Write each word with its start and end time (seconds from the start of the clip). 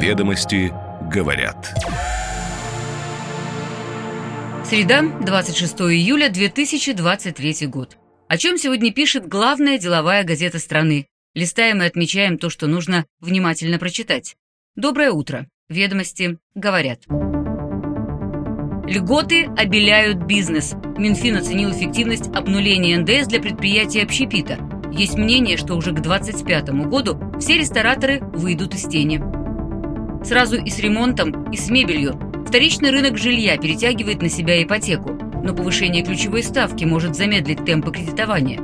Ведомости 0.00 0.72
говорят. 1.12 1.74
Среда, 4.64 5.02
26 5.02 5.80
июля 5.92 6.30
2023 6.30 7.66
год. 7.66 7.98
О 8.26 8.38
чем 8.38 8.56
сегодня 8.56 8.94
пишет 8.94 9.28
главная 9.28 9.76
деловая 9.76 10.24
газета 10.24 10.58
страны. 10.58 11.06
Листаем 11.34 11.82
и 11.82 11.84
отмечаем 11.84 12.38
то, 12.38 12.48
что 12.48 12.66
нужно 12.66 13.04
внимательно 13.20 13.78
прочитать. 13.78 14.36
Доброе 14.74 15.10
утро. 15.10 15.46
Ведомости 15.68 16.38
говорят. 16.54 17.02
Льготы 18.88 19.50
обеляют 19.54 20.24
бизнес. 20.24 20.72
Минфин 20.96 21.36
оценил 21.36 21.72
эффективность 21.72 22.34
обнуления 22.34 22.98
НДС 22.98 23.28
для 23.28 23.38
предприятий 23.38 24.00
общепита. 24.00 24.58
Есть 24.90 25.18
мнение, 25.18 25.58
что 25.58 25.74
уже 25.74 25.92
к 25.92 26.00
2025 26.00 26.70
году 26.88 27.20
все 27.38 27.58
рестораторы 27.58 28.20
выйдут 28.32 28.74
из 28.74 28.84
тени. 28.88 29.39
Сразу 30.24 30.56
и 30.56 30.70
с 30.70 30.78
ремонтом, 30.78 31.50
и 31.50 31.56
с 31.56 31.70
мебелью. 31.70 32.18
Вторичный 32.46 32.90
рынок 32.90 33.16
жилья 33.16 33.56
перетягивает 33.56 34.22
на 34.22 34.28
себя 34.28 34.62
ипотеку, 34.62 35.12
но 35.42 35.54
повышение 35.54 36.04
ключевой 36.04 36.42
ставки 36.42 36.84
может 36.84 37.16
замедлить 37.16 37.64
темпы 37.64 37.92
кредитования. 37.92 38.60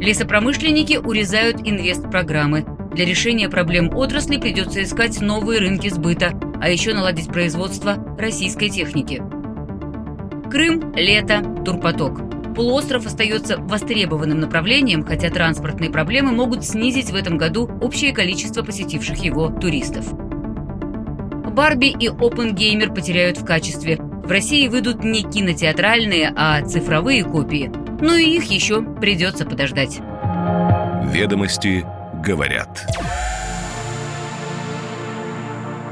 Лесопромышленники 0.00 0.96
урезают 0.96 1.60
инвестпрограммы. 1.64 2.64
Для 2.94 3.04
решения 3.06 3.48
проблем 3.48 3.90
отрасли 3.94 4.36
придется 4.36 4.82
искать 4.82 5.20
новые 5.20 5.60
рынки 5.60 5.88
сбыта, 5.88 6.38
а 6.60 6.68
еще 6.68 6.94
наладить 6.94 7.28
производство 7.28 7.96
российской 8.18 8.68
техники. 8.68 9.22
Крым, 10.50 10.92
лето, 10.94 11.42
турпоток. 11.64 12.20
Полуостров 12.54 13.06
остается 13.06 13.56
востребованным 13.56 14.38
направлением, 14.38 15.04
хотя 15.04 15.28
транспортные 15.30 15.90
проблемы 15.90 16.30
могут 16.30 16.64
снизить 16.64 17.10
в 17.10 17.16
этом 17.16 17.36
году 17.36 17.68
общее 17.80 18.12
количество 18.12 18.62
посетивших 18.62 19.24
его 19.24 19.48
туристов. 19.48 20.06
Барби 21.54 21.86
и 21.86 22.08
Опенгеймер 22.08 22.92
потеряют 22.92 23.38
в 23.38 23.44
качестве. 23.44 23.96
В 23.96 24.28
России 24.28 24.66
выйдут 24.66 25.04
не 25.04 25.22
кинотеатральные, 25.22 26.32
а 26.34 26.66
цифровые 26.66 27.22
копии. 27.22 27.70
Но 28.00 28.16
и 28.16 28.24
их 28.24 28.50
еще 28.50 28.82
придется 28.82 29.46
подождать. 29.46 30.00
Ведомости 31.12 31.86
говорят. 32.24 32.84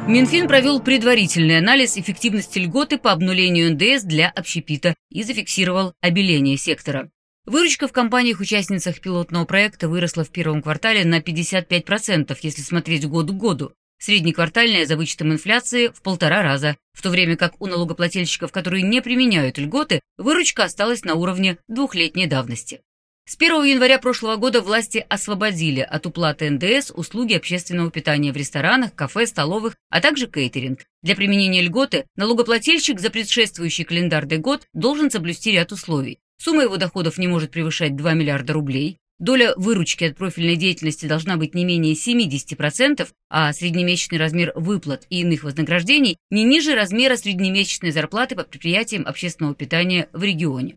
Минфин 0.09 0.49
провел 0.49 0.81
предварительный 0.81 1.59
анализ 1.59 1.97
эффективности 1.97 2.59
льготы 2.59 2.99
по 2.99 3.13
обнулению 3.13 3.73
НДС 3.75 4.03
для 4.03 4.31
общепита 4.31 4.97
и 5.11 5.23
зафиксировал 5.23 5.93
обеление 6.01 6.57
сектора. 6.57 7.09
Выручка 7.47 7.87
в 7.87 7.93
компаниях-участницах 7.93 9.01
пилотного 9.01 9.45
проекта 9.45 9.89
выросла 9.89 10.25
в 10.25 10.31
первом 10.31 10.61
квартале 10.61 11.05
на 11.05 11.21
55%, 11.21 12.37
если 12.43 12.63
смотреть 12.63 13.07
год 13.07 13.31
к 13.31 13.35
году. 13.35 13.73
Среднеквартальная 14.05 14.85
за 14.85 14.97
вычетом 14.97 15.31
инфляции 15.33 15.87
в 15.87 16.03
полтора 16.03 16.43
раза, 16.43 16.77
в 16.93 17.03
то 17.03 17.09
время 17.09 17.37
как 17.37 17.55
у 17.61 17.69
налогоплательщиков, 17.69 18.51
которые 18.51 18.83
не 18.83 19.01
применяют 19.01 19.59
льготы, 19.59 20.01
выручка 20.19 20.65
осталась 20.65 21.05
на 21.05 21.15
уровне 21.15 21.59
двухлетней 21.69 22.27
давности. 22.27 22.81
С 23.29 23.37
1 23.37 23.63
января 23.63 24.01
прошлого 24.01 24.35
года 24.35 24.61
власти 24.61 25.07
освободили 25.09 25.79
от 25.79 26.05
уплаты 26.05 26.51
НДС 26.51 26.91
услуги 26.93 27.35
общественного 27.35 27.93
питания 27.93 28.33
в 28.33 28.37
ресторанах, 28.37 28.93
кафе, 28.93 29.25
столовых, 29.25 29.77
а 29.89 30.01
также 30.01 30.27
кейтеринг. 30.27 30.81
Для 31.03 31.15
применения 31.15 31.63
льготы 31.63 32.05
налогоплательщик 32.17 32.99
за 32.99 33.09
предшествующий 33.09 33.85
календарный 33.85 34.39
год 34.39 34.67
должен 34.73 35.13
соблюсти 35.13 35.53
ряд 35.53 35.71
условий. 35.71 36.19
Сумма 36.39 36.63
его 36.63 36.77
доходов 36.77 37.19
не 37.19 37.29
может 37.29 37.53
превышать 37.53 37.95
2 37.95 38.15
миллиарда 38.15 38.53
рублей, 38.53 38.99
доля 39.23 39.55
выручки 39.57 40.05
от 40.05 40.17
профильной 40.17 40.57
деятельности 40.57 41.07
должна 41.07 41.37
быть 41.37 41.55
не 41.55 41.65
менее 41.65 41.95
70%, 41.95 43.09
а 43.31 43.53
среднемесячный 43.53 44.19
размер 44.19 44.53
выплат 44.57 45.07
и 45.11 45.21
иных 45.21 45.45
вознаграждений 45.45 46.19
не 46.31 46.43
ниже 46.43 46.75
размера 46.75 47.17
среднемесячной 47.17 47.93
зарплаты 47.93 48.35
по 48.35 48.43
предприятиям 48.43 49.07
общественного 49.07 49.55
питания 49.55 50.09
в 50.13 50.23
регионе. 50.25 50.77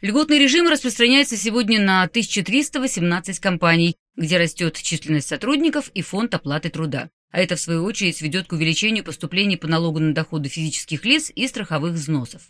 Льготный 0.00 0.38
режим 0.38 0.68
распространяется 0.68 1.36
сегодня 1.36 1.80
на 1.80 2.04
1318 2.04 3.38
компаний, 3.40 3.96
где 4.16 4.38
растет 4.38 4.80
численность 4.80 5.28
сотрудников 5.28 5.90
и 5.92 6.00
фонд 6.00 6.32
оплаты 6.34 6.70
труда. 6.70 7.10
А 7.32 7.40
это, 7.40 7.56
в 7.56 7.60
свою 7.60 7.84
очередь, 7.84 8.22
ведет 8.22 8.46
к 8.46 8.52
увеличению 8.52 9.04
поступлений 9.04 9.56
по 9.56 9.66
налогу 9.66 9.98
на 9.98 10.14
доходы 10.14 10.48
физических 10.48 11.04
лиц 11.04 11.30
и 11.34 11.46
страховых 11.46 11.92
взносов. 11.92 12.42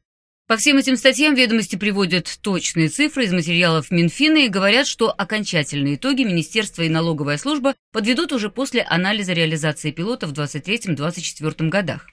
По 0.50 0.56
всем 0.56 0.78
этим 0.78 0.96
статьям 0.96 1.36
ведомости 1.36 1.76
приводят 1.76 2.40
точные 2.42 2.88
цифры 2.88 3.22
из 3.22 3.32
материалов 3.32 3.92
Минфина 3.92 4.38
и 4.38 4.48
говорят, 4.48 4.88
что 4.88 5.12
окончательные 5.12 5.94
итоги 5.94 6.24
Министерство 6.24 6.82
и 6.82 6.88
налоговая 6.88 7.36
служба 7.36 7.76
подведут 7.92 8.32
уже 8.32 8.50
после 8.50 8.82
анализа 8.82 9.32
реализации 9.32 9.92
пилота 9.92 10.26
в 10.26 10.32
2023-2024 10.32 11.68
годах. 11.68 12.08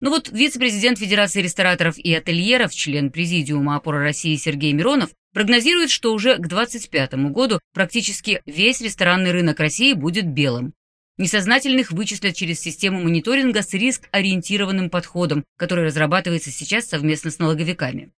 Но 0.00 0.08
ну 0.08 0.16
вот 0.16 0.30
вице-президент 0.30 1.00
Федерации 1.00 1.42
рестораторов 1.42 1.98
и 1.98 2.14
ательеров, 2.14 2.74
член 2.74 3.10
Президиума 3.10 3.76
опоры 3.76 3.98
России 3.98 4.36
Сергей 4.36 4.72
Миронов, 4.72 5.10
прогнозирует, 5.34 5.90
что 5.90 6.14
уже 6.14 6.38
к 6.38 6.48
2025 6.48 7.12
году 7.30 7.60
практически 7.74 8.40
весь 8.46 8.80
ресторанный 8.80 9.32
рынок 9.32 9.60
России 9.60 9.92
будет 9.92 10.26
белым. 10.26 10.72
Несознательных 11.18 11.92
вычислят 11.92 12.34
через 12.34 12.60
систему 12.60 13.02
мониторинга 13.02 13.62
с 13.62 13.74
риск-ориентированным 13.74 14.88
подходом, 14.88 15.44
который 15.58 15.84
разрабатывается 15.84 16.50
сейчас 16.50 16.86
совместно 16.86 17.30
с 17.30 17.38
налоговиками. 17.38 18.12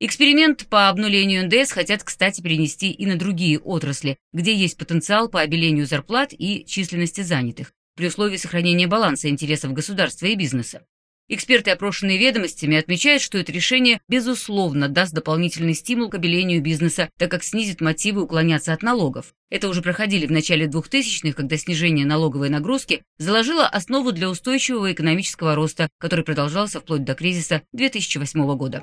Эксперимент 0.00 0.66
по 0.66 0.88
обнулению 0.88 1.44
НДС 1.46 1.72
хотят, 1.72 2.02
кстати, 2.02 2.40
перенести 2.40 2.90
и 2.90 3.06
на 3.06 3.16
другие 3.16 3.58
отрасли, 3.58 4.16
где 4.32 4.54
есть 4.54 4.78
потенциал 4.78 5.28
по 5.28 5.40
обелению 5.40 5.86
зарплат 5.86 6.32
и 6.32 6.64
численности 6.66 7.20
занятых, 7.20 7.72
при 7.96 8.06
условии 8.06 8.36
сохранения 8.36 8.86
баланса 8.86 9.28
интересов 9.28 9.72
государства 9.72 10.26
и 10.26 10.34
бизнеса. 10.34 10.86
Эксперты, 11.32 11.70
опрошенные 11.70 12.18
ведомостями, 12.18 12.76
отмечают, 12.76 13.22
что 13.22 13.38
это 13.38 13.52
решение, 13.52 14.00
безусловно, 14.08 14.88
даст 14.88 15.12
дополнительный 15.14 15.74
стимул 15.74 16.10
к 16.10 16.16
обелению 16.16 16.60
бизнеса, 16.60 17.08
так 17.18 17.30
как 17.30 17.44
снизит 17.44 17.80
мотивы 17.80 18.22
уклоняться 18.22 18.72
от 18.72 18.82
налогов. 18.82 19.32
Это 19.48 19.68
уже 19.68 19.80
проходили 19.80 20.26
в 20.26 20.32
начале 20.32 20.66
2000-х, 20.66 21.34
когда 21.34 21.56
снижение 21.56 22.04
налоговой 22.04 22.48
нагрузки 22.48 23.02
заложило 23.18 23.64
основу 23.64 24.10
для 24.10 24.28
устойчивого 24.28 24.92
экономического 24.92 25.54
роста, 25.54 25.88
который 25.98 26.24
продолжался 26.24 26.80
вплоть 26.80 27.04
до 27.04 27.14
кризиса 27.14 27.62
2008 27.74 28.56
года. 28.56 28.82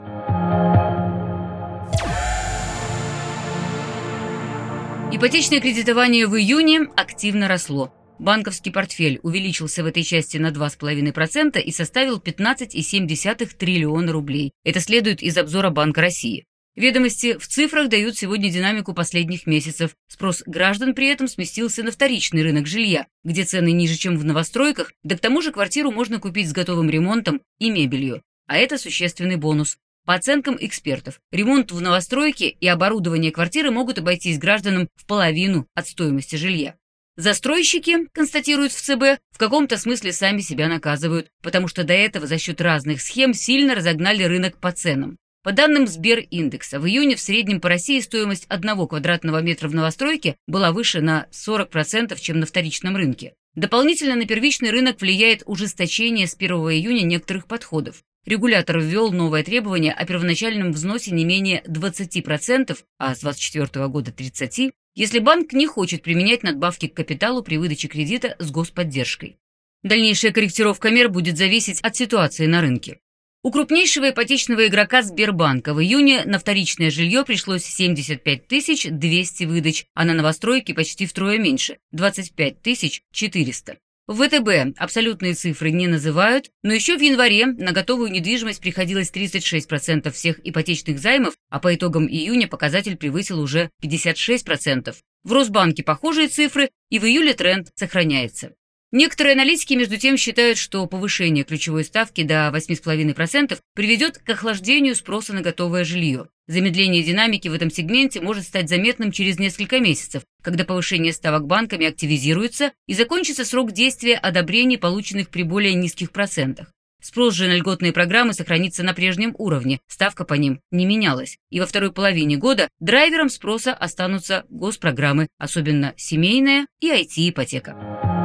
Ипотечное 5.12 5.60
кредитование 5.60 6.28
в 6.28 6.38
июне 6.38 6.88
активно 6.96 7.50
росло. 7.50 7.94
Банковский 8.20 8.72
портфель 8.72 9.20
увеличился 9.24 9.84
в 9.84 9.86
этой 9.86 10.04
части 10.04 10.38
на 10.38 10.50
2,5% 10.52 11.62
и 11.62 11.72
составил 11.72 12.18
15,7 12.18 13.56
триллиона 13.58 14.12
рублей. 14.12 14.52
Это 14.64 14.80
следует 14.80 15.22
из 15.22 15.38
обзора 15.38 15.70
Банка 15.70 16.02
России. 16.02 16.46
Ведомости 16.76 17.38
в 17.38 17.48
цифрах 17.48 17.90
дают 17.90 18.18
сегодня 18.18 18.52
динамику 18.52 18.94
последних 18.94 19.48
месяцев. 19.48 19.96
Спрос 20.08 20.44
граждан 20.46 20.94
при 20.94 21.08
этом 21.08 21.28
сместился 21.28 21.82
на 21.82 21.92
вторичный 21.92 22.44
рынок 22.44 22.68
жилья, 22.68 23.08
где 23.24 23.44
цены 23.46 23.72
ниже, 23.72 23.96
чем 23.96 24.16
в 24.16 24.24
новостройках, 24.24 24.94
да 25.04 25.18
к 25.18 25.20
тому 25.20 25.42
же 25.42 25.52
квартиру 25.52 25.92
можно 25.92 26.20
купить 26.20 26.50
с 26.50 26.54
готовым 26.54 26.90
ремонтом 26.90 27.42
и 27.58 27.72
мебелью. 27.72 28.22
А 28.46 28.58
это 28.58 28.78
существенный 28.78 29.38
бонус. 29.38 29.78
По 30.06 30.14
оценкам 30.14 30.56
экспертов, 30.60 31.20
ремонт 31.32 31.72
в 31.72 31.82
новостройке 31.82 32.48
и 32.48 32.68
оборудование 32.68 33.32
квартиры 33.32 33.72
могут 33.72 33.98
обойтись 33.98 34.38
гражданам 34.38 34.88
в 34.96 35.06
половину 35.08 35.68
от 35.74 35.88
стоимости 35.88 36.36
жилья. 36.36 36.76
Застройщики, 37.18 38.08
констатируют 38.14 38.72
в 38.72 38.80
ЦБ, 38.80 39.20
в 39.32 39.40
каком-то 39.40 39.78
смысле 39.78 40.14
сами 40.14 40.42
себя 40.42 40.68
наказывают, 40.68 41.30
потому 41.42 41.68
что 41.68 41.84
до 41.84 41.94
этого 41.94 42.28
за 42.28 42.38
счет 42.38 42.62
разных 42.62 43.02
схем 43.02 43.34
сильно 43.34 43.74
разогнали 43.74 44.22
рынок 44.22 44.60
по 44.60 44.72
ценам. 44.72 45.18
По 45.42 45.52
данным 45.52 45.88
Сбериндекса, 45.88 46.80
в 46.80 46.86
июне 46.86 47.16
в 47.16 47.20
среднем 47.20 47.60
по 47.60 47.70
России 47.70 48.02
стоимость 48.02 48.46
одного 48.50 48.86
квадратного 48.86 49.42
метра 49.42 49.68
в 49.68 49.74
новостройке 49.74 50.36
была 50.46 50.72
выше 50.72 51.02
на 51.02 51.26
40%, 51.32 52.16
чем 52.20 52.40
на 52.40 52.46
вторичном 52.46 52.96
рынке. 52.96 53.34
Дополнительно 53.56 54.16
на 54.16 54.26
первичный 54.28 54.70
рынок 54.70 55.02
влияет 55.02 55.42
ужесточение 55.48 56.28
с 56.28 56.36
1 56.36 56.52
июня 56.52 57.02
некоторых 57.02 57.48
подходов. 57.48 58.04
Регулятор 58.28 58.80
ввел 58.80 59.14
новое 59.14 59.42
требование 59.42 59.94
о 59.94 60.06
первоначальном 60.06 60.74
взносе 60.74 61.12
не 61.12 61.24
менее 61.24 61.64
20%, 61.66 62.78
а 62.98 63.16
с 63.16 63.22
2024 63.22 63.88
года 63.88 64.12
30%, 64.12 64.74
если 64.96 65.20
банк 65.20 65.54
не 65.54 65.66
хочет 65.66 66.04
применять 66.04 66.44
надбавки 66.44 66.90
к 66.90 66.94
капиталу 66.94 67.42
при 67.42 67.56
выдаче 67.56 67.88
кредита 67.88 68.36
с 68.40 68.52
господдержкой. 68.52 69.38
Дальнейшая 69.84 70.34
корректировка 70.34 70.90
мер 70.90 71.08
будет 71.08 71.38
зависеть 71.38 71.80
от 71.80 71.96
ситуации 71.96 72.48
на 72.48 72.60
рынке. 72.60 73.00
У 73.44 73.52
крупнейшего 73.52 74.10
ипотечного 74.10 74.68
игрока 74.68 75.04
Сбербанка 75.04 75.74
в 75.74 75.82
июне 75.82 76.26
на 76.26 76.38
вторичное 76.38 76.92
жилье 76.92 77.24
пришлось 77.24 77.64
75 77.64 78.90
200 79.00 79.44
выдач, 79.46 79.86
а 79.94 80.04
на 80.04 80.14
новостройки 80.14 80.74
почти 80.74 81.06
втрое 81.06 81.38
меньше– 81.38 81.78
25 81.94 83.04
400. 83.14 83.78
В 84.08 84.26
ВТБ 84.26 84.80
абсолютные 84.80 85.34
цифры 85.34 85.70
не 85.72 85.86
называют, 85.86 86.50
но 86.64 86.74
еще 86.74 86.98
в 86.98 87.02
январе 87.02 87.46
на 87.46 87.74
готовую 87.74 88.10
недвижимость 88.10 88.62
приходилось 88.62 89.12
36% 89.12 90.10
всех 90.12 90.40
ипотечных 90.48 90.98
займов, 91.00 91.34
а 91.50 91.60
по 91.60 91.76
итогам 91.76 92.08
июня 92.08 92.48
показатель 92.48 92.96
превысил 92.96 93.42
уже 93.42 93.70
56%. 93.84 94.96
В 95.26 95.34
Росбанке 95.34 95.84
похожие 95.84 96.30
цифры, 96.30 96.70
и 96.90 97.00
в 97.00 97.04
июле 97.04 97.34
тренд 97.34 97.68
сохраняется. 97.76 98.54
Некоторые 98.94 99.34
аналитики, 99.34 99.74
между 99.74 99.98
тем, 99.98 100.16
считают, 100.16 100.58
что 100.58 100.86
повышение 100.86 101.44
ключевой 101.44 101.84
ставки 101.84 102.24
до 102.24 102.50
8,5% 102.56 103.60
приведет 103.76 104.20
к 104.20 104.30
охлаждению 104.30 104.96
спроса 104.96 105.34
на 105.34 105.42
готовое 105.42 105.84
жилье. 105.84 106.30
Замедление 106.48 107.04
динамики 107.04 107.50
в 107.50 107.54
этом 107.54 107.70
сегменте 107.70 108.22
может 108.22 108.46
стать 108.46 108.70
заметным 108.70 109.12
через 109.12 109.38
несколько 109.38 109.82
месяцев, 109.82 110.24
когда 110.42 110.64
повышение 110.64 111.12
ставок 111.12 111.46
банками 111.46 111.86
активизируется 111.86 112.72
и 112.88 112.94
закончится 112.94 113.44
срок 113.44 113.74
действия 113.74 114.16
одобрений, 114.16 114.78
полученных 114.78 115.28
при 115.28 115.44
более 115.44 115.74
низких 115.74 116.12
процентах. 116.12 116.72
Спрос 117.02 117.34
же 117.36 117.48
на 117.48 117.56
льготные 117.56 117.92
программы 117.92 118.34
сохранится 118.34 118.82
на 118.82 118.94
прежнем 118.94 119.36
уровне, 119.38 119.80
ставка 119.88 120.24
по 120.24 120.34
ним 120.36 120.62
не 120.72 120.86
менялась. 120.86 121.38
И 121.50 121.60
во 121.60 121.66
второй 121.66 121.92
половине 121.92 122.38
года 122.38 122.70
драйвером 122.80 123.30
спроса 123.30 123.74
останутся 123.74 124.46
госпрограммы, 124.50 125.28
особенно 125.38 125.94
семейная 125.98 126.68
и 126.80 126.90
IT-ипотека. 126.90 128.17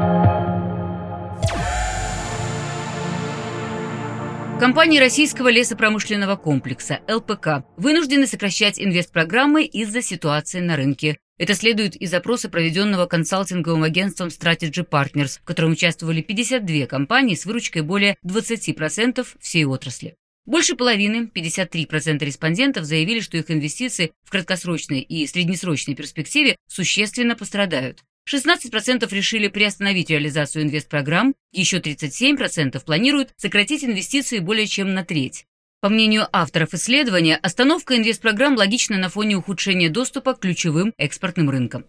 Компании 4.62 5.00
российского 5.00 5.49
лесопромышленного 5.49 6.37
комплекса 6.37 7.00
ЛПК 7.09 7.67
вынуждены 7.76 8.29
сокращать 8.29 8.79
инвестпрограммы 8.81 9.64
из-за 9.64 10.03
ситуации 10.03 10.61
на 10.61 10.76
рынке. 10.76 11.19
Это 11.37 11.55
следует 11.55 11.97
из 11.97 12.14
опроса, 12.14 12.49
проведенного 12.49 13.06
консалтинговым 13.06 13.82
агентством 13.82 14.29
Strategy 14.29 14.88
Partners, 14.88 15.41
в 15.41 15.44
котором 15.44 15.73
участвовали 15.73 16.23
52 16.23 16.87
компании 16.87 17.35
с 17.35 17.44
выручкой 17.44 17.82
более 17.82 18.17
20% 18.25 19.26
всей 19.41 19.64
отрасли. 19.64 20.14
Больше 20.47 20.76
половины, 20.76 21.29
53% 21.35 22.25
респондентов, 22.25 22.85
заявили, 22.85 23.19
что 23.19 23.38
их 23.38 23.50
инвестиции 23.50 24.12
в 24.23 24.31
краткосрочной 24.31 25.00
и 25.00 25.26
среднесрочной 25.26 25.97
перспективе 25.97 26.55
существенно 26.69 27.35
пострадают. 27.35 28.05
16% 28.30 29.08
решили 29.12 29.48
приостановить 29.48 30.10
реализацию 30.10 30.64
инвестпрограмм, 30.64 31.34
еще 31.52 31.78
37% 31.78 32.84
планируют 32.84 33.30
сократить 33.36 33.84
инвестиции 33.84 34.38
более 34.38 34.66
чем 34.66 34.94
на 34.94 35.04
треть. 35.04 35.46
По 35.80 35.88
мнению 35.88 36.28
авторов 36.32 36.74
исследования, 36.74 37.36
остановка 37.36 37.96
инвестпрограмм 37.96 38.56
логична 38.56 38.98
на 38.98 39.08
фоне 39.08 39.36
ухудшения 39.36 39.90
доступа 39.90 40.34
к 40.34 40.40
ключевым 40.40 40.94
экспортным 40.96 41.50
рынкам. 41.50 41.84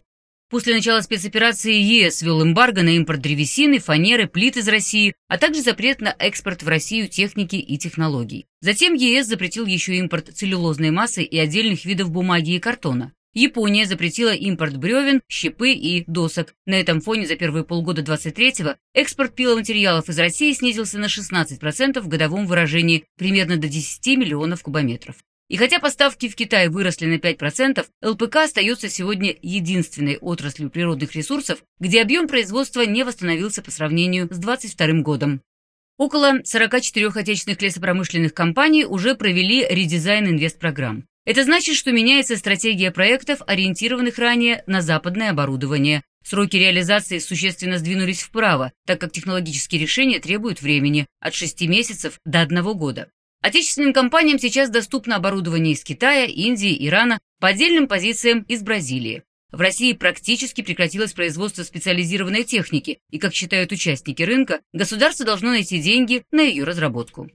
После 0.49 0.75
начала 0.75 1.01
спецоперации 1.01 1.73
ЕС 1.73 2.21
ввел 2.21 2.43
эмбарго 2.43 2.83
на 2.83 2.89
импорт 2.89 3.21
древесины, 3.21 3.79
фанеры, 3.79 4.27
плит 4.27 4.57
из 4.57 4.67
России, 4.67 5.15
а 5.27 5.39
также 5.39 5.61
запрет 5.61 5.99
на 5.99 6.15
экспорт 6.19 6.61
в 6.61 6.67
Россию 6.67 7.07
техники 7.07 7.55
и 7.55 7.77
технологий. 7.77 8.45
Затем 8.61 8.93
ЕС 8.93 9.25
запретил 9.25 9.65
еще 9.65 9.95
импорт 9.95 10.29
целлюлозной 10.33 10.91
массы 10.91 11.23
и 11.23 11.37
отдельных 11.39 11.85
видов 11.85 12.11
бумаги 12.11 12.51
и 12.51 12.59
картона. 12.59 13.13
Япония 13.33 13.87
запретила 13.87 14.33
импорт 14.33 14.77
бревен, 14.77 15.21
щепы 15.27 15.71
и 15.71 16.03
досок. 16.05 16.53
На 16.67 16.75
этом 16.75 17.01
фоне 17.01 17.25
за 17.25 17.35
первые 17.35 17.63
полгода 17.63 18.03
23-го 18.03 18.75
экспорт 18.93 19.33
пиломатериалов 19.33 20.07
из 20.07 20.19
России 20.19 20.53
снизился 20.53 20.99
на 20.99 21.05
16% 21.05 21.99
в 21.99 22.07
годовом 22.07 22.45
выражении, 22.45 23.05
примерно 23.17 23.57
до 23.57 23.67
10 23.67 24.17
миллионов 24.17 24.61
кубометров. 24.61 25.15
И 25.49 25.57
хотя 25.57 25.79
поставки 25.79 26.29
в 26.29 26.35
Китай 26.35 26.69
выросли 26.69 27.07
на 27.07 27.15
5%, 27.15 27.85
ЛПК 28.03 28.35
остается 28.37 28.87
сегодня 28.87 29.35
единственной 29.41 30.17
отраслью 30.17 30.69
природных 30.69 31.15
ресурсов, 31.15 31.63
где 31.79 32.01
объем 32.01 32.27
производства 32.27 32.81
не 32.81 33.03
восстановился 33.03 33.63
по 33.63 33.71
сравнению 33.71 34.25
с 34.31 34.37
2022 34.37 35.01
годом. 35.01 35.41
Около 35.97 36.39
44 36.43 37.07
отечественных 37.07 37.61
лесопромышленных 37.61 38.33
компаний 38.33 38.85
уже 38.85 39.15
провели 39.15 39.65
редизайн 39.67 40.27
инвестпрограмм. 40.27 41.05
Это 41.25 41.45
значит, 41.45 41.77
что 41.77 41.91
меняется 41.91 42.35
стратегия 42.35 42.91
проектов, 42.91 43.41
ориентированных 43.47 44.17
ранее 44.17 44.63
на 44.67 44.81
западное 44.81 45.29
оборудование. 45.29 46.03
Сроки 46.25 46.57
реализации 46.57 47.19
существенно 47.19 47.77
сдвинулись 47.77 48.23
вправо, 48.23 48.73
так 48.85 48.99
как 48.99 49.11
технологические 49.11 49.81
решения 49.81 50.19
требуют 50.19 50.61
времени 50.61 51.05
от 51.19 51.33
6 51.33 51.61
месяцев 51.67 52.19
до 52.25 52.41
1 52.41 52.61
года. 52.73 53.09
Отечественным 53.41 53.93
компаниям 53.93 54.39
сейчас 54.39 54.69
доступно 54.69 55.17
оборудование 55.17 55.73
из 55.73 55.83
Китая, 55.83 56.25
Индии, 56.25 56.87
Ирана 56.87 57.19
по 57.39 57.49
отдельным 57.49 57.87
позициям 57.87 58.43
из 58.43 58.61
Бразилии. 58.61 59.23
В 59.51 59.61
России 59.61 59.93
практически 59.93 60.61
прекратилось 60.61 61.13
производство 61.13 61.63
специализированной 61.63 62.43
техники, 62.43 62.99
и, 63.11 63.19
как 63.19 63.33
считают 63.33 63.71
участники 63.71 64.23
рынка, 64.23 64.61
государство 64.73 65.25
должно 65.25 65.49
найти 65.49 65.79
деньги 65.79 66.23
на 66.31 66.41
ее 66.41 66.63
разработку. 66.63 67.29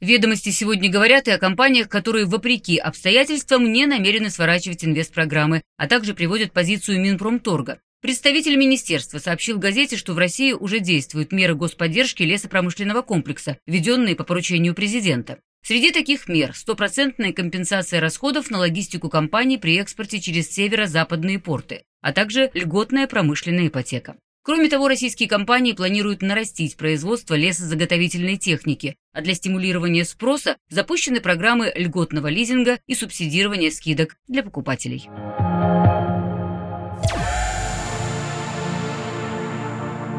Ведомости 0.00 0.50
сегодня 0.50 0.90
говорят 0.90 1.26
и 1.26 1.30
о 1.30 1.38
компаниях, 1.38 1.88
которые, 1.88 2.26
вопреки 2.26 2.76
обстоятельствам, 2.76 3.72
не 3.72 3.86
намерены 3.86 4.28
сворачивать 4.28 4.84
инвестпрограммы, 4.84 5.62
а 5.78 5.88
также 5.88 6.12
приводят 6.12 6.52
позицию 6.52 7.00
Минпромторга. 7.00 7.80
Представитель 8.02 8.56
министерства 8.56 9.18
сообщил 9.18 9.58
газете, 9.58 9.96
что 9.96 10.12
в 10.12 10.18
России 10.18 10.52
уже 10.52 10.80
действуют 10.80 11.32
меры 11.32 11.54
господдержки 11.54 12.22
лесопромышленного 12.22 13.00
комплекса, 13.00 13.56
введенные 13.66 14.14
по 14.14 14.24
поручению 14.24 14.74
президента. 14.74 15.38
Среди 15.64 15.90
таких 15.90 16.28
мер– 16.28 16.52
стопроцентная 16.54 17.32
компенсация 17.32 17.98
расходов 17.98 18.50
на 18.50 18.58
логистику 18.58 19.08
компаний 19.08 19.56
при 19.56 19.78
экспорте 19.78 20.20
через 20.20 20.50
северо-западные 20.50 21.38
порты, 21.38 21.84
а 22.02 22.12
также 22.12 22.50
льготная 22.52 23.06
промышленная 23.06 23.68
ипотека. 23.68 24.16
Кроме 24.46 24.68
того, 24.68 24.86
российские 24.86 25.28
компании 25.28 25.72
планируют 25.72 26.22
нарастить 26.22 26.76
производство 26.76 27.34
лесозаготовительной 27.34 28.36
техники, 28.36 28.94
а 29.12 29.20
для 29.20 29.34
стимулирования 29.34 30.04
спроса 30.04 30.56
запущены 30.68 31.20
программы 31.20 31.72
льготного 31.74 32.28
лизинга 32.28 32.78
и 32.86 32.94
субсидирования 32.94 33.72
скидок 33.72 34.14
для 34.28 34.44
покупателей. 34.44 35.08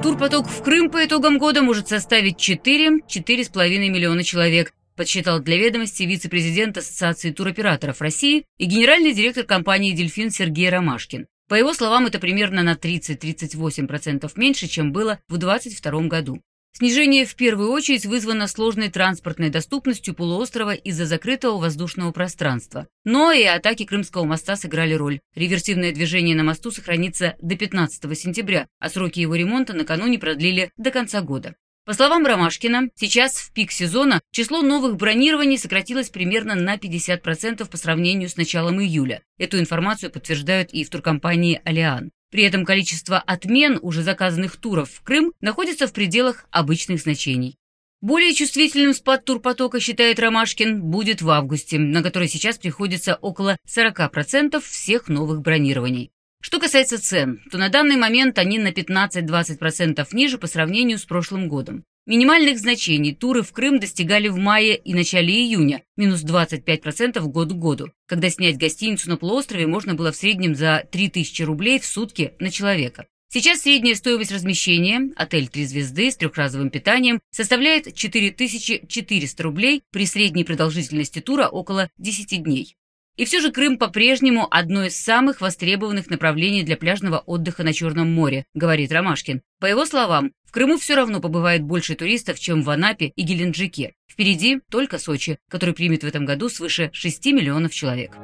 Турпоток 0.03 0.49
в 0.49 0.61
Крым 0.61 0.89
по 0.89 1.05
итогам 1.05 1.37
года 1.37 1.61
может 1.61 1.87
составить 1.87 2.35
4-4,5 2.37 3.77
миллиона 3.77 4.25
человек, 4.25 4.73
подсчитал 4.97 5.39
для 5.39 5.55
ведомости 5.55 6.03
вице-президент 6.03 6.77
Ассоциации 6.77 7.31
туроператоров 7.31 8.01
России 8.01 8.43
и 8.57 8.65
генеральный 8.65 9.13
директор 9.13 9.45
компании 9.45 9.93
«Дельфин» 9.93 10.31
Сергей 10.31 10.69
Ромашкин. 10.69 11.27
По 11.47 11.55
его 11.55 11.73
словам, 11.73 12.05
это 12.05 12.19
примерно 12.19 12.61
на 12.61 12.73
30-38% 12.73 14.31
меньше, 14.35 14.67
чем 14.67 14.91
было 14.91 15.19
в 15.29 15.37
2022 15.37 16.01
году. 16.07 16.41
Снижение 16.73 17.25
в 17.25 17.33
первую 17.35 17.71
очередь 17.71 18.05
вызвано 18.05 18.47
сложной 18.47 18.89
транспортной 18.89 19.49
доступностью 19.49 20.13
полуострова 20.13 20.75
из-за 20.75 21.07
закрытого 21.07 21.57
воздушного 21.57 22.11
пространства. 22.11 22.87
Но 23.03 23.31
и 23.31 23.43
атаки 23.43 23.83
Крымского 23.83 24.25
моста 24.25 24.55
сыграли 24.55 24.93
роль. 24.93 25.19
Реверсивное 25.33 25.91
движение 25.91 26.35
на 26.35 26.43
мосту 26.43 26.69
сохранится 26.69 27.35
до 27.41 27.55
15 27.55 28.15
сентября, 28.19 28.67
а 28.79 28.89
сроки 28.89 29.19
его 29.19 29.33
ремонта 29.33 29.73
накануне 29.73 30.19
продлили 30.19 30.69
до 30.77 30.91
конца 30.91 31.21
года. 31.21 31.55
По 31.87 31.93
словам 31.93 32.25
Ромашкина, 32.25 32.89
сейчас 32.95 33.37
в 33.37 33.53
пик 33.53 33.71
сезона 33.71 34.19
число 34.31 34.61
новых 34.61 34.97
бронирований 34.97 35.57
сократилось 35.57 36.09
примерно 36.09 36.53
на 36.53 36.75
50% 36.75 37.65
по 37.65 37.77
сравнению 37.77 38.27
с 38.27 38.35
началом 38.35 38.81
июля. 38.81 39.23
Эту 39.37 39.57
информацию 39.57 40.11
подтверждают 40.11 40.73
и 40.73 40.83
в 40.83 40.89
туркомпании 40.89 41.61
«Алиан». 41.63 42.11
При 42.29 42.43
этом 42.43 42.65
количество 42.65 43.19
отмен 43.19 43.79
уже 43.81 44.03
заказанных 44.03 44.57
туров 44.57 44.91
в 44.91 45.01
Крым 45.01 45.31
находится 45.39 45.87
в 45.87 45.93
пределах 45.93 46.45
обычных 46.51 46.99
значений. 46.99 47.55
Более 48.01 48.33
чувствительным 48.33 48.93
спад 48.93 49.23
турпотока, 49.23 49.79
считает 49.79 50.19
Ромашкин, 50.19 50.81
будет 50.81 51.21
в 51.21 51.29
августе, 51.29 51.79
на 51.79 52.03
который 52.03 52.27
сейчас 52.27 52.57
приходится 52.57 53.15
около 53.15 53.55
40% 53.65 54.59
всех 54.59 55.07
новых 55.07 55.39
бронирований. 55.39 56.11
Что 56.47 56.61
касается 56.61 56.97
цен, 56.97 57.41
то 57.51 57.57
на 57.57 57.67
данный 57.67 57.97
момент 57.97 58.39
они 58.39 58.57
на 58.57 58.71
15-20% 58.71 60.07
ниже 60.13 60.37
по 60.37 60.47
сравнению 60.47 60.97
с 60.97 61.03
прошлым 61.03 61.49
годом. 61.49 61.83
Минимальных 62.05 62.57
значений 62.57 63.13
туры 63.13 63.43
в 63.43 63.51
Крым 63.51 63.81
достигали 63.81 64.29
в 64.29 64.37
мае 64.37 64.77
и 64.77 64.93
начале 64.93 65.33
июня, 65.33 65.83
минус 65.97 66.23
25% 66.23 67.19
год 67.19 67.49
к 67.49 67.55
году, 67.55 67.91
когда 68.05 68.29
снять 68.29 68.57
гостиницу 68.57 69.09
на 69.09 69.17
полуострове 69.17 69.67
можно 69.67 69.93
было 69.93 70.13
в 70.13 70.15
среднем 70.15 70.55
за 70.55 70.87
3000 70.89 71.41
рублей 71.41 71.81
в 71.81 71.85
сутки 71.85 72.31
на 72.39 72.49
человека. 72.49 73.07
Сейчас 73.27 73.63
средняя 73.63 73.95
стоимость 73.95 74.31
размещения, 74.31 75.11
отель 75.17 75.49
3 75.49 75.65
звезды 75.65 76.09
с 76.09 76.15
трехразовым 76.15 76.69
питанием, 76.69 77.19
составляет 77.29 77.93
4400 77.93 79.43
рублей 79.43 79.83
при 79.91 80.05
средней 80.05 80.45
продолжительности 80.45 81.19
тура 81.19 81.49
около 81.49 81.89
10 81.97 82.41
дней. 82.41 82.77
И 83.17 83.25
все 83.25 83.41
же 83.41 83.51
Крым 83.51 83.79
по-прежнему 83.79 84.47
одно 84.49 84.85
из 84.85 84.95
самых 84.95 85.41
востребованных 85.41 86.09
направлений 86.11 86.63
для 86.63 86.77
пляжного 86.77 87.17
отдыха 87.17 87.63
на 87.63 87.73
Черном 87.73 88.13
море, 88.13 88.45
говорит 88.53 88.91
Ромашкин. 88.91 89.41
По 89.59 89.65
его 89.65 89.87
словам, 89.87 90.31
в 90.45 90.51
Крыму 90.51 90.77
все 90.77 90.93
равно 90.95 91.19
побывает 91.19 91.63
больше 91.63 91.95
туристов, 91.95 92.39
чем 92.39 92.61
в 92.61 92.69
Анапе 92.69 93.07
и 93.07 93.23
Геленджике. 93.23 93.93
Впереди 94.07 94.59
только 94.69 94.99
Сочи, 94.99 95.39
который 95.49 95.73
примет 95.73 96.03
в 96.03 96.07
этом 96.07 96.25
году 96.25 96.47
свыше 96.47 96.91
6 96.93 97.25
миллионов 97.27 97.73
человек. 97.73 98.15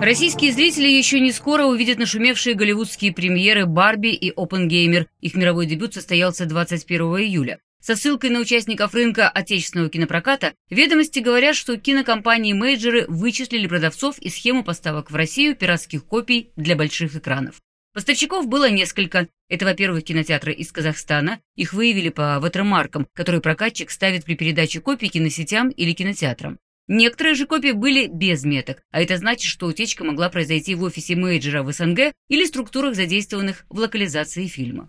Российские 0.00 0.52
зрители 0.52 0.88
еще 0.88 1.20
не 1.20 1.30
скоро 1.30 1.64
увидят 1.64 1.98
нашумевшие 1.98 2.56
голливудские 2.56 3.12
премьеры 3.12 3.66
«Барби» 3.66 4.08
и 4.08 4.32
«Опенгеймер». 4.34 5.06
Их 5.20 5.34
мировой 5.34 5.66
дебют 5.66 5.94
состоялся 5.94 6.46
21 6.46 7.02
июля. 7.18 7.60
Со 7.82 7.96
ссылкой 7.96 8.30
на 8.30 8.38
участников 8.38 8.94
рынка 8.94 9.28
отечественного 9.28 9.90
кинопроката 9.90 10.54
ведомости 10.70 11.18
говорят, 11.18 11.56
что 11.56 11.76
кинокомпании-мейджеры 11.76 13.06
вычислили 13.08 13.66
продавцов 13.66 14.20
и 14.20 14.28
схему 14.28 14.62
поставок 14.62 15.10
в 15.10 15.16
Россию 15.16 15.56
пиратских 15.56 16.04
копий 16.04 16.50
для 16.54 16.76
больших 16.76 17.16
экранов. 17.16 17.60
Поставщиков 17.92 18.46
было 18.46 18.70
несколько. 18.70 19.26
Это, 19.48 19.64
во-первых, 19.64 20.04
кинотеатры 20.04 20.52
из 20.52 20.70
Казахстана. 20.70 21.40
Их 21.56 21.72
выявили 21.72 22.10
по 22.10 22.38
ватермаркам, 22.38 23.08
которые 23.14 23.40
прокатчик 23.40 23.90
ставит 23.90 24.24
при 24.24 24.36
передаче 24.36 24.80
копий 24.80 25.08
киносетям 25.08 25.70
или 25.70 25.92
кинотеатрам. 25.92 26.60
Некоторые 26.86 27.34
же 27.34 27.46
копии 27.46 27.72
были 27.72 28.06
без 28.06 28.44
меток, 28.44 28.82
а 28.92 29.02
это 29.02 29.16
значит, 29.16 29.50
что 29.50 29.66
утечка 29.66 30.04
могла 30.04 30.30
произойти 30.30 30.76
в 30.76 30.84
офисе 30.84 31.16
мейджора 31.16 31.64
в 31.64 31.72
СНГ 31.72 32.12
или 32.28 32.44
структурах, 32.44 32.94
задействованных 32.94 33.64
в 33.68 33.78
локализации 33.80 34.46
фильма. 34.46 34.88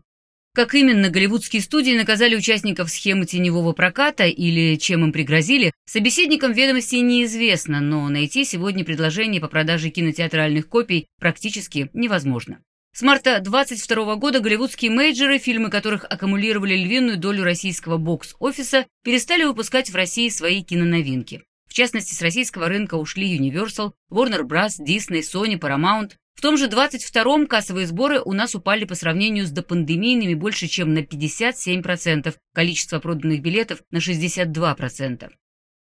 Как 0.55 0.75
именно 0.75 1.09
голливудские 1.09 1.63
студии 1.63 1.97
наказали 1.97 2.35
участников 2.35 2.91
схемы 2.91 3.25
теневого 3.25 3.73
проката 3.73 4.25
или 4.27 4.75
чем 4.75 5.03
им 5.03 5.11
пригрозили, 5.11 5.73
собеседникам 5.85 6.51
«Ведомостей» 6.51 6.97
неизвестно, 6.97 7.81
но 7.81 8.07
найти 8.07 8.45
сегодня 8.45 8.85
предложение 8.85 9.41
по 9.41 9.47
продаже 9.47 9.89
кинотеатральных 9.89 10.69
копий 10.69 11.07
практически 11.19 11.89
невозможно. 11.93 12.59
С 12.95 13.01
марта 13.01 13.39
22 13.39 14.15
года 14.17 14.41
голливудские 14.41 14.91
мейджеры, 14.91 15.39
фильмы 15.39 15.71
которых 15.71 16.05
аккумулировали 16.07 16.75
львиную 16.75 17.17
долю 17.17 17.43
российского 17.43 17.97
бокс-офиса, 17.97 18.85
перестали 19.03 19.45
выпускать 19.45 19.89
в 19.89 19.95
России 19.95 20.29
свои 20.29 20.61
киноновинки. 20.61 21.41
В 21.67 21.73
частности, 21.73 22.13
с 22.13 22.21
российского 22.21 22.67
рынка 22.67 22.93
ушли 22.93 23.35
Universal, 23.35 23.93
Warner 24.11 24.43
Bros., 24.43 24.73
Disney, 24.79 25.21
Sony, 25.21 25.57
Paramount. 25.57 26.11
В 26.35 26.41
том 26.41 26.57
же 26.57 26.67
22-м 26.67 27.47
кассовые 27.47 27.87
сборы 27.87 28.19
у 28.19 28.33
нас 28.33 28.55
упали 28.55 28.85
по 28.85 28.95
сравнению 28.95 29.45
с 29.45 29.51
допандемийными 29.51 30.33
больше, 30.33 30.67
чем 30.67 30.93
на 30.93 30.99
57%, 30.99 32.35
количество 32.53 32.99
проданных 32.99 33.41
билетов 33.41 33.79
на 33.91 33.97
62%. 33.97 35.31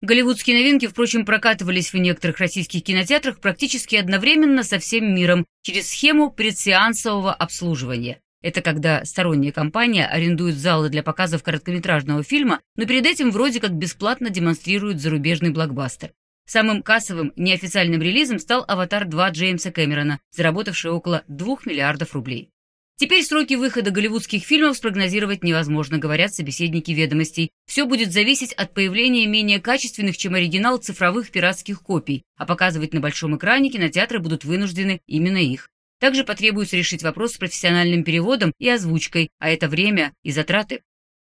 Голливудские 0.02 0.56
новинки, 0.56 0.86
впрочем, 0.86 1.24
прокатывались 1.24 1.92
в 1.92 1.96
некоторых 1.96 2.38
российских 2.38 2.84
кинотеатрах 2.84 3.40
практически 3.40 3.96
одновременно 3.96 4.62
со 4.62 4.78
всем 4.78 5.14
миром 5.14 5.46
через 5.62 5.88
схему 5.88 6.30
предсеансового 6.30 7.32
обслуживания. 7.32 8.20
Это 8.42 8.60
когда 8.60 9.04
сторонняя 9.04 9.52
компания 9.52 10.06
арендует 10.06 10.56
залы 10.56 10.90
для 10.90 11.02
показов 11.02 11.42
короткометражного 11.42 12.22
фильма, 12.22 12.60
но 12.76 12.84
перед 12.84 13.06
этим 13.06 13.30
вроде 13.30 13.58
как 13.58 13.72
бесплатно 13.72 14.30
демонстрирует 14.30 15.00
зарубежный 15.00 15.50
блокбастер. 15.50 16.12
Самым 16.46 16.82
кассовым 16.82 17.32
неофициальным 17.36 18.00
релизом 18.00 18.38
стал 18.38 18.64
«Аватар 18.68 19.04
2» 19.06 19.32
Джеймса 19.32 19.72
Кэмерона, 19.72 20.20
заработавший 20.30 20.92
около 20.92 21.24
2 21.26 21.56
миллиардов 21.66 22.14
рублей. 22.14 22.50
Теперь 22.98 23.24
сроки 23.24 23.54
выхода 23.54 23.90
голливудских 23.90 24.42
фильмов 24.42 24.78
спрогнозировать 24.78 25.44
невозможно, 25.44 25.98
говорят 25.98 26.32
собеседники 26.32 26.92
ведомостей. 26.92 27.50
Все 27.66 27.84
будет 27.84 28.10
зависеть 28.10 28.54
от 28.54 28.72
появления 28.72 29.26
менее 29.26 29.60
качественных, 29.60 30.16
чем 30.16 30.34
оригинал, 30.34 30.78
цифровых 30.78 31.30
пиратских 31.30 31.82
копий, 31.82 32.22
а 32.38 32.46
показывать 32.46 32.94
на 32.94 33.00
большом 33.00 33.36
экране 33.36 33.68
кинотеатры 33.68 34.18
будут 34.18 34.44
вынуждены 34.44 35.00
именно 35.06 35.36
их. 35.36 35.68
Также 35.98 36.24
потребуется 36.24 36.76
решить 36.76 37.02
вопрос 37.02 37.34
с 37.34 37.38
профессиональным 37.38 38.04
переводом 38.04 38.52
и 38.58 38.68
озвучкой, 38.68 39.28
а 39.40 39.50
это 39.50 39.68
время 39.68 40.12
и 40.22 40.30
затраты. 40.30 40.82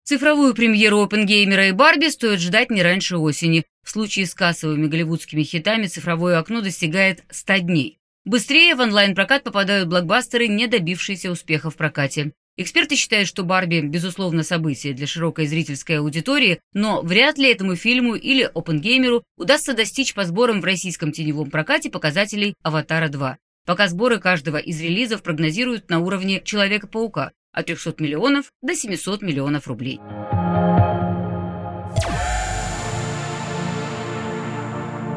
Цифровую 0.09 0.55
премьеру 0.55 1.03
Опенгеймера 1.03 1.67
и 1.67 1.71
Барби 1.71 2.07
стоит 2.07 2.39
ждать 2.39 2.71
не 2.71 2.81
раньше 2.81 3.17
осени. 3.17 3.63
В 3.85 3.91
случае 3.91 4.25
с 4.25 4.33
кассовыми 4.33 4.87
голливудскими 4.87 5.43
хитами 5.43 5.85
цифровое 5.85 6.39
окно 6.39 6.61
достигает 6.61 7.23
100 7.29 7.57
дней. 7.59 7.99
Быстрее 8.25 8.73
в 8.73 8.79
онлайн-прокат 8.79 9.43
попадают 9.43 9.87
блокбастеры, 9.87 10.47
не 10.47 10.65
добившиеся 10.65 11.29
успеха 11.29 11.69
в 11.69 11.75
прокате. 11.75 12.31
Эксперты 12.57 12.95
считают, 12.95 13.27
что 13.27 13.43
«Барби»— 13.43 13.81
безусловно 13.83 14.41
событие 14.41 14.93
для 14.95 15.05
широкой 15.05 15.45
зрительской 15.45 15.99
аудитории, 15.99 16.59
но 16.73 17.03
вряд 17.03 17.37
ли 17.37 17.51
этому 17.51 17.75
фильму 17.75 18.15
или 18.15 18.49
«Опенгеймеру» 18.51 19.23
удастся 19.37 19.75
достичь 19.75 20.15
по 20.15 20.23
сборам 20.23 20.59
в 20.59 20.65
российском 20.65 21.11
теневом 21.11 21.51
прокате 21.51 21.91
показателей 21.91 22.55
«Аватара 22.63 23.09
2». 23.09 23.35
Пока 23.67 23.87
сборы 23.87 24.17
каждого 24.19 24.57
из 24.57 24.81
релизов 24.81 25.21
прогнозируют 25.21 25.91
на 25.91 25.99
уровне 25.99 26.41
«Человека-паука» 26.43 27.31
от 27.59 27.67
300 27.67 27.95
миллионов 27.99 28.51
до 28.61 28.75
700 28.75 29.21
миллионов 29.21 29.67
рублей. 29.67 29.99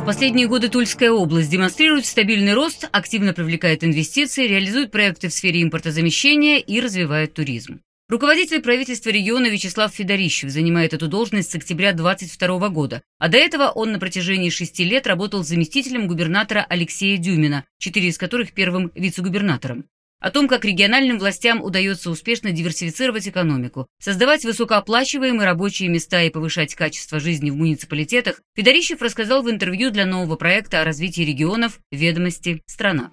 В 0.02 0.04
последние 0.04 0.48
годы 0.48 0.68
Тульская 0.68 1.12
область 1.12 1.48
демонстрирует 1.48 2.06
стабильный 2.06 2.54
рост, 2.54 2.88
активно 2.90 3.32
привлекает 3.32 3.84
инвестиции, 3.84 4.48
реализует 4.48 4.90
проекты 4.90 5.28
в 5.28 5.32
сфере 5.32 5.62
импортозамещения 5.62 6.58
и 6.58 6.80
развивает 6.80 7.34
туризм. 7.34 7.80
Руководитель 8.08 8.60
правительства 8.60 9.10
региона 9.10 9.46
Вячеслав 9.46 9.94
Федорищев 9.94 10.50
занимает 10.50 10.92
эту 10.92 11.06
должность 11.06 11.52
с 11.52 11.54
октября 11.54 11.92
2022 11.92 12.68
года, 12.68 13.02
а 13.18 13.28
до 13.28 13.38
этого 13.38 13.68
он 13.68 13.92
на 13.92 14.00
протяжении 14.00 14.50
шести 14.50 14.84
лет 14.84 15.06
работал 15.06 15.44
заместителем 15.44 16.08
губернатора 16.08 16.66
Алексея 16.68 17.16
Дюмина, 17.16 17.64
четыре 17.78 18.08
из 18.08 18.18
которых 18.18 18.52
первым 18.52 18.90
вице-губернатором. 18.96 19.86
О 20.22 20.30
том, 20.30 20.46
как 20.46 20.64
региональным 20.64 21.18
властям 21.18 21.60
удается 21.60 22.08
успешно 22.08 22.52
диверсифицировать 22.52 23.26
экономику, 23.26 23.88
создавать 24.00 24.44
высокооплачиваемые 24.44 25.44
рабочие 25.44 25.88
места 25.88 26.22
и 26.22 26.30
повышать 26.30 26.76
качество 26.76 27.18
жизни 27.18 27.50
в 27.50 27.56
муниципалитетах, 27.56 28.40
Федорищев 28.54 29.02
рассказал 29.02 29.42
в 29.42 29.50
интервью 29.50 29.90
для 29.90 30.06
нового 30.06 30.36
проекта 30.36 30.80
о 30.80 30.84
развитии 30.84 31.22
регионов 31.22 31.80
«Ведомости. 31.90 32.62
Страна». 32.66 33.10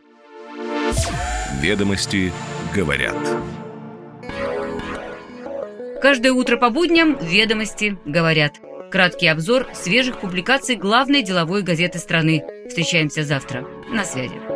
Ведомости 1.59 2.31
говорят. 2.75 3.17
Каждое 6.03 6.31
утро 6.31 6.57
по 6.57 6.69
будням 6.69 7.17
«Ведомости» 7.19 7.97
говорят. 8.05 8.57
Краткий 8.91 9.27
обзор 9.27 9.67
свежих 9.73 10.19
публикаций 10.21 10.75
главной 10.75 11.23
деловой 11.23 11.63
газеты 11.63 11.97
страны. 11.97 12.43
Встречаемся 12.67 13.23
завтра. 13.23 13.67
На 13.91 14.05
связи. 14.05 14.48